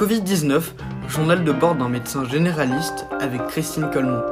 [0.00, 0.62] Covid-19,
[1.10, 4.22] journal de bord d'un médecin généraliste avec Christine Colmont.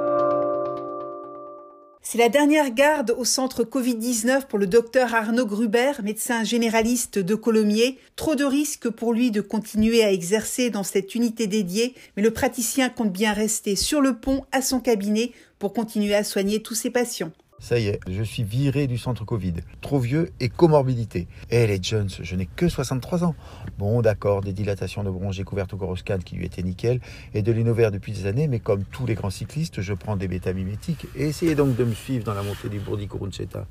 [2.01, 7.35] C'est la dernière garde au centre Covid-19 pour le docteur Arnaud Gruber, médecin généraliste de
[7.35, 7.99] Colomiers.
[8.17, 12.31] Trop de risques pour lui de continuer à exercer dans cette unité dédiée, mais le
[12.31, 16.77] praticien compte bien rester sur le pont à son cabinet pour continuer à soigner tous
[16.77, 17.33] ses patients.
[17.61, 19.55] Ça y est, je suis viré du centre Covid.
[19.81, 21.27] Trop vieux et comorbidité.
[21.51, 23.35] Eh les Jones, je n'ai que 63 ans.
[23.79, 27.01] Bon d'accord, des dilatations de bronches couvertes au coroscan qui lui étaient nickel
[27.35, 30.29] et de l'innovaire depuis des années, mais comme tous les grands cyclistes, je prends des
[30.29, 33.67] bêta-mimétiques et essayez donc de me suivre dans la montée du Bourdi Kuruncheta.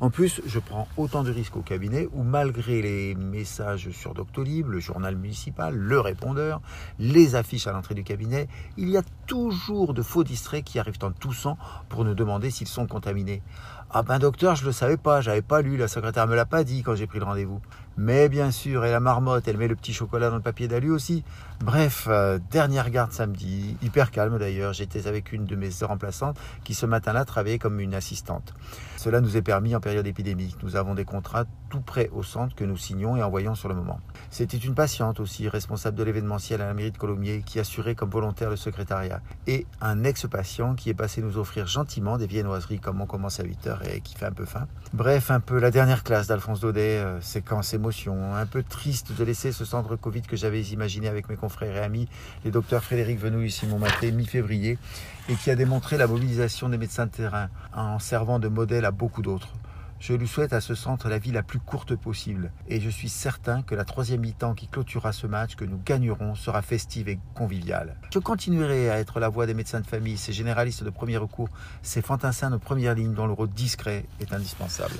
[0.00, 4.68] En plus, je prends autant de risques au cabinet où malgré les messages sur Doctolib,
[4.68, 6.62] le journal municipal, le répondeur,
[6.98, 8.48] les affiches à l'entrée du cabinet,
[8.78, 12.66] il y a toujours de faux distraits qui arrivent en toussant pour nous demander s'ils
[12.66, 13.25] sont contaminés.
[13.90, 16.64] Ah ben docteur, je le savais pas, j'avais pas lu, la secrétaire me l'a pas
[16.64, 17.60] dit quand j'ai pris le rendez-vous.
[17.96, 20.90] Mais bien sûr, et la marmotte, elle met le petit chocolat dans le papier d'alu
[20.90, 21.24] aussi.
[21.60, 26.74] Bref, euh, dernière garde samedi, hyper calme d'ailleurs, j'étais avec une de mes remplaçantes qui
[26.74, 28.54] ce matin-là travaillait comme une assistante.
[28.96, 30.56] Cela nous est permis en période épidémique.
[30.62, 33.74] Nous avons des contrats tout près au centre que nous signons et envoyons sur le
[33.74, 34.00] moment.
[34.30, 38.10] C'était une patiente aussi, responsable de l'événementiel à la mairie de Colomiers, qui assurait comme
[38.10, 39.20] volontaire le secrétariat.
[39.46, 43.44] Et un ex-patient qui est passé nous offrir gentiment des viennoiseries comme on commence à
[43.44, 44.66] 8h et qui fait un peu faim.
[44.92, 47.74] Bref, un peu la dernière classe d'Alphonse Daudet, euh, séquence
[48.08, 51.80] un peu triste de laisser ce centre Covid que j'avais imaginé avec mes confrères et
[51.80, 52.08] amis,
[52.44, 54.78] les docteurs Frédéric Venouille ici Simon Maté, mi-février,
[55.28, 58.90] et qui a démontré la mobilisation des médecins de terrain en servant de modèle à
[58.90, 59.52] beaucoup d'autres.
[59.98, 63.08] Je lui souhaite à ce centre la vie la plus courte possible et je suis
[63.08, 67.18] certain que la troisième mi-temps qui clôturera ce match que nous gagnerons sera festive et
[67.34, 67.96] conviviale.
[68.12, 71.48] Je continuerai à être la voix des médecins de famille, ces généralistes de premier recours,
[71.82, 74.96] ces fantassins de première ligne dont le rôle discret est indispensable.